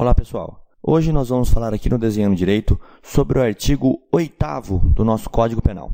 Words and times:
Olá 0.00 0.14
pessoal, 0.14 0.64
hoje 0.82 1.12
nós 1.12 1.28
vamos 1.28 1.50
falar 1.50 1.74
aqui 1.74 1.90
no 1.90 1.98
Desenhando 1.98 2.34
Direito 2.34 2.80
sobre 3.02 3.38
o 3.38 3.42
artigo 3.42 4.00
8 4.10 4.78
do 4.94 5.04
nosso 5.04 5.28
Código 5.28 5.60
Penal, 5.60 5.92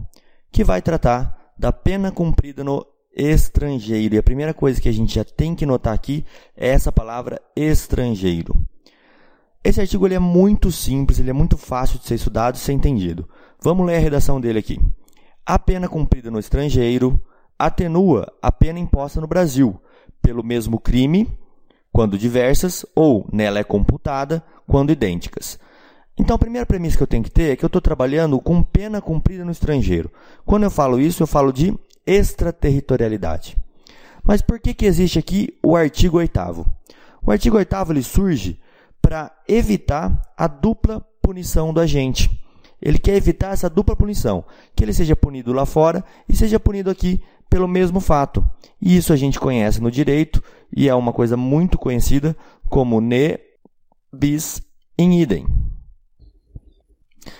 que 0.52 0.62
vai 0.62 0.80
tratar 0.80 1.36
da 1.59 1.72
pena 1.72 2.12
cumprida 2.12 2.62
no 2.62 2.87
estrangeiro. 3.12 4.14
E 4.14 4.19
a 4.19 4.22
primeira 4.22 4.54
coisa 4.54 4.80
que 4.80 4.88
a 4.88 4.92
gente 4.92 5.16
já 5.16 5.24
tem 5.24 5.56
que 5.56 5.66
notar 5.66 5.92
aqui 5.92 6.24
é 6.56 6.69
essa 6.69 6.92
palavra 6.92 7.42
estrangeiro. 7.56 8.54
Esse 9.64 9.80
artigo 9.80 10.07
ele 10.07 10.14
é 10.14 10.20
muito 10.20 10.70
simples, 10.70 11.18
ele 11.18 11.30
é 11.30 11.32
muito 11.32 11.59
fácil 11.59 11.98
de 11.98 12.07
ser 12.07 12.14
estudado 12.14 12.54
e 12.54 12.59
ser 12.59 12.75
entendido. 12.75 13.29
Vamos 13.61 13.84
ler 13.84 13.96
a 13.96 14.00
redação 14.00 14.41
dele 14.41 14.61
aqui. 14.61 14.80
A 15.45 15.59
pena 15.59 15.88
cumprida 15.88 16.30
no 16.30 16.38
estrangeiro 16.38 17.20
atenua 17.59 18.32
a 18.41 18.52
pena 18.52 18.79
imposta 18.79 19.20
no 19.20 19.27
Brasil 19.27 19.80
pelo 20.23 20.45
mesmo 20.45 20.79
crime 20.79 21.29
quando 21.96 22.18
diversas, 22.18 22.84
ou 22.94 23.26
nela 23.32 23.58
é 23.58 23.64
computada 23.64 24.45
quando 24.66 24.92
idênticas. 24.92 25.59
Então, 26.14 26.37
a 26.37 26.38
primeira 26.38 26.66
premissa 26.66 26.95
que 26.95 27.02
eu 27.02 27.06
tenho 27.06 27.23
que 27.23 27.30
ter 27.30 27.50
é 27.50 27.56
que 27.56 27.64
eu 27.64 27.68
estou 27.68 27.80
trabalhando 27.80 28.38
com 28.38 28.62
pena 28.62 29.00
cumprida 29.00 29.46
no 29.46 29.50
estrangeiro. 29.50 30.12
Quando 30.45 30.64
eu 30.64 30.70
falo 30.70 31.01
isso, 31.01 31.23
eu 31.23 31.27
falo 31.27 31.51
de 31.51 31.74
extraterritorialidade. 32.06 33.56
Mas 34.23 34.42
por 34.42 34.60
que, 34.60 34.74
que 34.74 34.84
existe 34.84 35.18
aqui 35.18 35.56
o 35.62 35.74
artigo 35.74 36.18
8 36.18 36.38
O 37.23 37.32
artigo 37.32 37.56
8 37.56 37.74
ele 37.88 38.02
surge 38.02 38.60
para 39.01 39.34
evitar 39.48 40.20
a 40.37 40.46
dupla 40.46 41.01
punição 41.23 41.73
do 41.73 41.80
agente. 41.80 42.28
Ele 42.78 42.98
quer 42.98 43.16
evitar 43.16 43.54
essa 43.54 43.70
dupla 43.70 43.96
punição, 43.96 44.45
que 44.74 44.84
ele 44.84 44.92
seja 44.92 45.16
punido 45.16 45.51
lá 45.51 45.65
fora 45.65 46.04
e 46.28 46.37
seja 46.37 46.60
punido 46.60 46.90
aqui 46.90 47.23
pelo 47.56 47.66
mesmo 47.66 48.01
fato. 48.01 48.45
E 48.78 48.95
isso 48.95 49.15
a 49.15 49.16
gente 49.16 49.41
conhece 49.41 49.80
no 49.80 49.91
direito 49.91 50.42
e 50.77 50.91
é 50.91 50.95
uma 50.95 51.10
coisa 51.10 51.38
muito 51.38 51.79
conhecida 51.79 52.37
como 52.69 53.01
ne 53.01 53.38
bis 54.12 54.62
in 54.98 55.19
idem. 55.19 55.46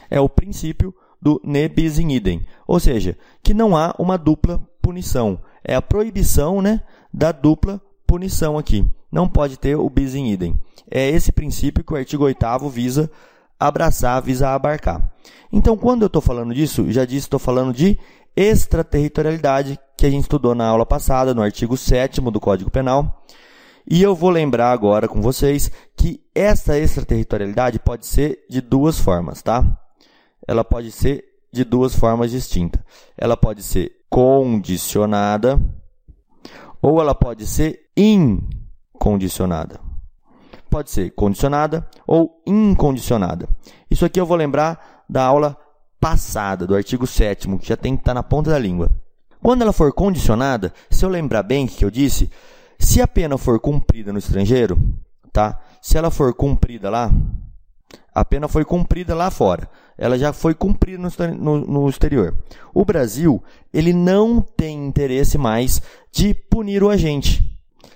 É 0.09 0.19
o 0.19 0.27
princípio 0.27 0.94
do 1.20 1.39
ne 1.44 1.69
bis 1.69 1.98
in 1.98 2.12
idem, 2.12 2.47
ou 2.67 2.81
seja, 2.81 3.14
que 3.42 3.53
não 3.53 3.77
há 3.77 3.94
uma 3.98 4.17
dupla 4.17 4.59
punição. 4.81 5.39
É 5.62 5.75
a 5.75 5.83
proibição 5.83 6.62
né, 6.62 6.81
da 7.12 7.31
dupla 7.31 7.78
punição 8.06 8.56
aqui. 8.56 8.87
Não 9.12 9.28
pode 9.28 9.59
ter 9.59 9.77
o 9.77 9.91
bis 9.91 10.14
in 10.14 10.28
idem. 10.28 10.59
É 10.91 11.11
esse 11.11 11.31
princípio 11.31 11.84
que 11.84 11.92
o 11.92 11.97
artigo 11.97 12.25
8 12.25 12.70
visa 12.70 13.11
abraçar, 13.61 14.22
visa 14.22 14.48
abarcar. 14.48 15.12
Então, 15.53 15.77
quando 15.77 16.03
eu 16.03 16.06
estou 16.06 16.22
falando 16.22 16.55
disso, 16.55 16.91
já 16.91 17.05
disse, 17.05 17.27
estou 17.27 17.39
falando 17.39 17.75
de 17.75 17.98
extraterritorialidade, 18.37 19.78
que 19.97 20.06
a 20.06 20.11
gente 20.11 20.22
estudou 20.22 20.55
na 20.55 20.66
aula 20.66 20.84
passada, 20.84 21.34
no 21.34 21.42
artigo 21.42 21.77
7 21.77 22.20
do 22.20 22.41
Código 22.41 22.70
Penal. 22.70 23.22
E 23.89 24.03
eu 24.03 24.14
vou 24.14 24.30
lembrar 24.30 24.72
agora 24.72 25.06
com 25.06 25.22
vocês 25.22 25.70
que 25.97 26.20
essa 26.34 26.77
extraterritorialidade 26.78 27.78
pode 27.78 28.05
ser 28.05 28.44
de 28.50 28.61
duas 28.61 28.98
formas, 28.98 29.42
tá? 29.42 29.64
Ela 30.47 30.64
pode 30.64 30.91
ser 30.91 31.25
de 31.53 31.64
duas 31.64 31.94
formas 31.94 32.33
distintas. 32.33 32.83
Ela 33.16 33.36
pode 33.36 33.62
ser 33.62 33.92
condicionada 34.11 35.61
ou 36.83 37.00
ela 37.00 37.14
pode 37.14 37.47
ser 37.47 37.88
incondicionada. 37.97 39.81
Pode 40.69 40.91
ser 40.91 41.10
condicionada 41.12 41.88
ou 42.06 42.42
incondicionada. 42.44 43.48
Isso 43.91 44.05
aqui 44.05 44.20
eu 44.20 44.27
vou 44.27 44.36
lembrar 44.36 45.05
da 45.08 45.25
aula 45.25 45.56
passada, 46.00 46.66
do 46.66 46.75
artigo 46.75 47.06
7 47.06 47.56
que 47.58 47.69
já 47.69 47.77
tem 47.77 47.97
que 47.97 48.03
estar 48.03 48.14
na 48.14 48.22
ponta 48.22 48.50
da 48.50 48.58
língua. 48.58 48.91
Quando 49.42 49.62
ela 49.62 49.73
for 49.73 49.92
condicionada, 49.92 50.73
se 50.91 51.05
eu 51.05 51.09
lembrar 51.09 51.42
bem 51.42 51.67
o 51.67 51.69
que 51.69 51.84
eu 51.84 51.91
disse, 51.91 52.31
se 52.79 53.01
a 53.01 53.09
pena 53.09 53.39
for 53.39 53.61
cumprida 53.61 54.12
no 54.12 54.19
estrangeiro, 54.19 54.78
tá? 55.33 55.61
Se 55.81 55.97
ela 55.97 56.11
for 56.11 56.34
cumprida 56.34 56.91
lá, 56.91 57.11
a 58.15 58.25
pena 58.25 58.48
foi 58.48 58.65
cumprida 58.65 59.15
lá 59.15 59.31
fora. 59.31 59.69
Ela 59.98 60.19
já 60.19 60.33
foi 60.33 60.55
cumprida 60.55 60.98
no, 60.98 61.34
no, 61.34 61.59
no, 61.67 61.89
exterior. 61.89 62.34
O 62.75 62.84
Brasil, 62.84 63.43
ele 63.73 63.93
não 63.93 64.41
tem 64.41 64.87
interesse 64.87 65.39
mais 65.39 65.81
de 66.10 66.34
punir 66.34 66.83
o 66.83 66.89
agente. 66.89 67.44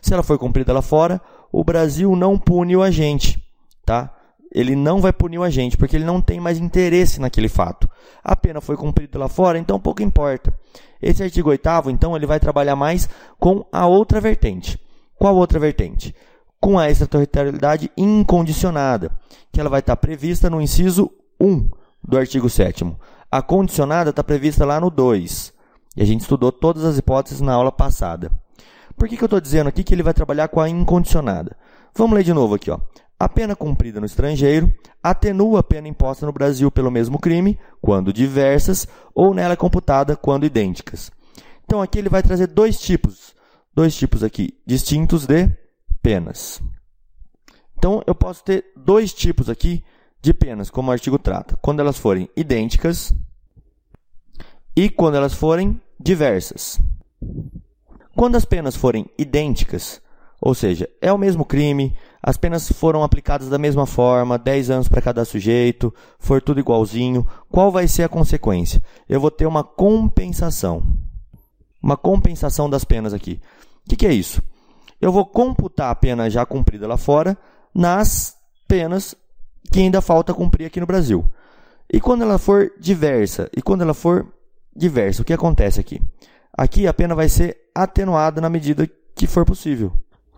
Se 0.00 0.12
ela 0.12 0.22
for 0.22 0.38
cumprida 0.38 0.72
lá 0.72 0.82
fora, 0.82 1.20
o 1.50 1.64
Brasil 1.64 2.14
não 2.14 2.38
pune 2.38 2.76
o 2.76 2.82
agente, 2.82 3.42
tá? 3.84 4.14
Ele 4.52 4.74
não 4.74 5.00
vai 5.00 5.12
punir 5.12 5.38
o 5.38 5.42
agente, 5.42 5.76
porque 5.76 5.96
ele 5.96 6.04
não 6.04 6.20
tem 6.20 6.40
mais 6.40 6.58
interesse 6.58 7.20
naquele 7.20 7.48
fato. 7.48 7.88
A 8.22 8.34
pena 8.34 8.60
foi 8.60 8.76
cumprida 8.76 9.18
lá 9.18 9.28
fora, 9.28 9.58
então 9.58 9.78
pouco 9.78 10.02
importa. 10.02 10.52
Esse 11.00 11.22
artigo 11.22 11.50
8 11.50 11.68
então, 11.88 12.16
ele 12.16 12.26
vai 12.26 12.40
trabalhar 12.40 12.76
mais 12.76 13.08
com 13.38 13.64
a 13.72 13.86
outra 13.86 14.20
vertente. 14.20 14.78
Qual 15.16 15.36
outra 15.36 15.58
vertente? 15.58 16.14
Com 16.60 16.78
a 16.78 16.90
extraterritorialidade 16.90 17.90
incondicionada, 17.96 19.12
que 19.52 19.60
ela 19.60 19.70
vai 19.70 19.80
estar 19.80 19.96
prevista 19.96 20.50
no 20.50 20.60
inciso 20.60 21.10
1 21.40 21.70
do 22.02 22.18
artigo 22.18 22.50
7 22.50 22.96
A 23.30 23.40
condicionada 23.42 24.10
está 24.10 24.24
prevista 24.24 24.64
lá 24.64 24.80
no 24.80 24.90
2. 24.90 25.52
E 25.96 26.02
a 26.02 26.06
gente 26.06 26.22
estudou 26.22 26.52
todas 26.52 26.84
as 26.84 26.98
hipóteses 26.98 27.40
na 27.40 27.52
aula 27.52 27.72
passada. 27.72 28.30
Por 28.96 29.08
que, 29.08 29.16
que 29.16 29.24
eu 29.24 29.26
estou 29.26 29.40
dizendo 29.40 29.68
aqui 29.68 29.82
que 29.82 29.94
ele 29.94 30.02
vai 30.02 30.12
trabalhar 30.12 30.48
com 30.48 30.60
a 30.60 30.68
incondicionada? 30.68 31.56
Vamos 31.94 32.16
ler 32.16 32.24
de 32.24 32.34
novo 32.34 32.54
aqui. 32.54 32.70
Ó. 32.70 32.78
A 33.20 33.28
pena 33.28 33.54
cumprida 33.54 34.00
no 34.00 34.06
estrangeiro 34.06 34.72
atenua 35.02 35.60
a 35.60 35.62
pena 35.62 35.86
imposta 35.86 36.24
no 36.24 36.32
Brasil 36.32 36.70
pelo 36.70 36.90
mesmo 36.90 37.18
crime, 37.18 37.58
quando 37.78 38.14
diversas, 38.14 38.88
ou 39.14 39.34
nela 39.34 39.58
computada 39.58 40.16
quando 40.16 40.46
idênticas. 40.46 41.12
Então 41.62 41.82
aqui 41.82 41.98
ele 41.98 42.08
vai 42.08 42.22
trazer 42.22 42.46
dois 42.46 42.80
tipos, 42.80 43.34
dois 43.74 43.94
tipos 43.94 44.24
aqui 44.24 44.58
distintos 44.66 45.26
de 45.26 45.50
penas. 46.02 46.62
Então 47.76 48.02
eu 48.06 48.14
posso 48.14 48.42
ter 48.42 48.64
dois 48.74 49.12
tipos 49.12 49.50
aqui 49.50 49.84
de 50.22 50.32
penas, 50.32 50.70
como 50.70 50.88
o 50.88 50.92
artigo 50.92 51.18
trata, 51.18 51.58
quando 51.60 51.80
elas 51.80 51.98
forem 51.98 52.26
idênticas 52.34 53.12
e 54.74 54.88
quando 54.88 55.16
elas 55.16 55.34
forem 55.34 55.78
diversas. 56.00 56.80
Quando 58.16 58.36
as 58.36 58.46
penas 58.46 58.76
forem 58.76 59.10
idênticas, 59.18 60.00
ou 60.40 60.54
seja, 60.54 60.88
é 61.02 61.12
o 61.12 61.18
mesmo 61.18 61.44
crime, 61.44 61.94
as 62.22 62.36
penas 62.36 62.70
foram 62.70 63.02
aplicadas 63.02 63.48
da 63.48 63.56
mesma 63.56 63.86
forma, 63.86 64.38
10 64.38 64.70
anos 64.70 64.88
para 64.88 65.00
cada 65.00 65.24
sujeito, 65.24 65.92
for 66.18 66.42
tudo 66.42 66.60
igualzinho. 66.60 67.26
Qual 67.48 67.72
vai 67.72 67.88
ser 67.88 68.02
a 68.02 68.08
consequência? 68.08 68.82
Eu 69.08 69.20
vou 69.20 69.30
ter 69.30 69.46
uma 69.46 69.64
compensação. 69.64 70.82
Uma 71.82 71.96
compensação 71.96 72.68
das 72.68 72.84
penas 72.84 73.14
aqui. 73.14 73.40
O 73.86 73.90
que, 73.90 73.96
que 73.96 74.06
é 74.06 74.12
isso? 74.12 74.42
Eu 75.00 75.10
vou 75.10 75.24
computar 75.24 75.90
a 75.90 75.94
pena 75.94 76.28
já 76.28 76.44
cumprida 76.44 76.86
lá 76.86 76.98
fora 76.98 77.38
nas 77.74 78.36
penas 78.68 79.14
que 79.72 79.80
ainda 79.80 80.02
falta 80.02 80.34
cumprir 80.34 80.66
aqui 80.66 80.78
no 80.78 80.86
Brasil. 80.86 81.24
E 81.90 82.00
quando 82.00 82.22
ela 82.22 82.38
for 82.38 82.70
diversa, 82.78 83.48
e 83.56 83.62
quando 83.62 83.80
ela 83.80 83.94
for 83.94 84.26
diversa, 84.76 85.22
o 85.22 85.24
que 85.24 85.32
acontece 85.32 85.80
aqui? 85.80 86.02
Aqui 86.52 86.86
a 86.86 86.92
pena 86.92 87.14
vai 87.14 87.30
ser 87.30 87.56
atenuada 87.74 88.40
na 88.42 88.50
medida 88.50 88.88
que 89.14 89.26
for 89.26 89.46
possível. 89.46 89.92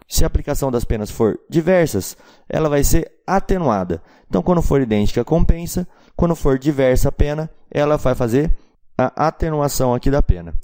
Se 0.09 0.25
a 0.25 0.27
aplicação 0.27 0.71
das 0.71 0.85
penas 0.85 1.11
for 1.11 1.39
diversas, 1.49 2.17
ela 2.49 2.69
vai 2.69 2.85
ser 2.85 3.11
atenuada. 3.27 4.03
Então, 4.29 4.43
quando 4.43 4.63
for 4.63 4.81
idêntica, 4.81 5.25
compensa. 5.25 5.87
Quando 6.17 6.37
for 6.37 6.59
diversa 6.59 7.09
a 7.09 7.13
pena, 7.13 7.51
ela 7.71 7.97
vai 7.97 8.15
fazer 8.15 8.55
a 8.97 9.29
atenuação 9.29 9.95
aqui 9.95 10.11
da 10.11 10.23
pena. 10.23 10.55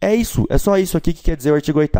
É 0.00 0.14
isso, 0.14 0.44
é 0.50 0.58
só 0.58 0.76
isso 0.76 0.96
aqui 0.96 1.12
que 1.12 1.22
quer 1.22 1.36
dizer 1.36 1.50
o 1.50 1.54
artigo 1.54 1.78
8 1.78 1.98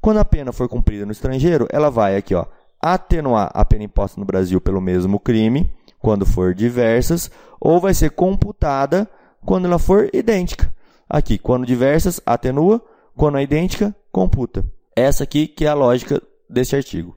Quando 0.00 0.18
a 0.18 0.24
pena 0.24 0.52
for 0.52 0.68
cumprida 0.68 1.04
no 1.04 1.12
estrangeiro, 1.12 1.66
ela 1.70 1.90
vai 1.90 2.16
aqui, 2.16 2.34
ó, 2.34 2.46
atenuar 2.80 3.50
a 3.52 3.64
pena 3.64 3.84
imposta 3.84 4.18
no 4.18 4.26
Brasil 4.26 4.60
pelo 4.60 4.80
mesmo 4.80 5.20
crime, 5.20 5.70
quando 5.98 6.24
for 6.24 6.54
diversas, 6.54 7.30
ou 7.60 7.78
vai 7.78 7.94
ser 7.94 8.10
computada 8.10 9.08
quando 9.44 9.66
ela 9.66 9.78
for 9.78 10.08
idêntica. 10.12 10.72
Aqui, 11.08 11.36
quando 11.36 11.66
diversas, 11.66 12.20
atenua, 12.24 12.82
quando 13.14 13.38
é 13.38 13.42
idêntica, 13.42 13.94
computa. 14.10 14.64
Essa 14.96 15.24
aqui 15.24 15.46
que 15.46 15.64
é 15.64 15.68
a 15.68 15.74
lógica 15.74 16.22
desse 16.52 16.76
artigo. 16.76 17.16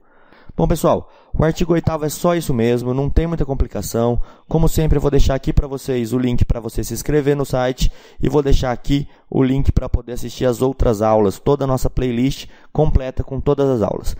Bom, 0.56 0.66
pessoal, 0.66 1.12
o 1.38 1.44
artigo 1.44 1.74
8 1.74 2.04
é 2.04 2.08
só 2.08 2.34
isso 2.34 2.54
mesmo, 2.54 2.94
não 2.94 3.10
tem 3.10 3.26
muita 3.26 3.44
complicação. 3.44 4.18
Como 4.48 4.70
sempre, 4.70 4.96
eu 4.96 5.02
vou 5.02 5.10
deixar 5.10 5.34
aqui 5.34 5.52
para 5.52 5.66
vocês 5.66 6.14
o 6.14 6.18
link 6.18 6.46
para 6.46 6.60
você 6.60 6.82
se 6.82 6.94
inscrever 6.94 7.36
no 7.36 7.44
site 7.44 7.92
e 8.22 8.26
vou 8.26 8.42
deixar 8.42 8.72
aqui 8.72 9.06
o 9.30 9.42
link 9.42 9.70
para 9.70 9.86
poder 9.86 10.12
assistir 10.12 10.46
as 10.46 10.62
outras 10.62 11.02
aulas, 11.02 11.38
toda 11.38 11.64
a 11.64 11.66
nossa 11.66 11.90
playlist 11.90 12.46
completa 12.72 13.22
com 13.22 13.38
todas 13.38 13.68
as 13.68 13.82
aulas. 13.82 14.16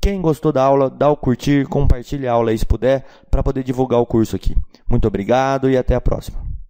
Quem 0.00 0.20
gostou 0.20 0.52
da 0.52 0.62
aula, 0.62 0.88
dá 0.88 1.10
o 1.10 1.16
curtir, 1.16 1.66
compartilhe 1.66 2.28
a 2.28 2.32
aula 2.32 2.52
aí 2.52 2.58
se 2.58 2.64
puder, 2.64 3.04
para 3.28 3.42
poder 3.42 3.64
divulgar 3.64 4.00
o 4.00 4.06
curso 4.06 4.36
aqui. 4.36 4.56
Muito 4.88 5.08
obrigado 5.08 5.68
e 5.68 5.76
até 5.76 5.96
a 5.96 6.00
próxima. 6.00 6.49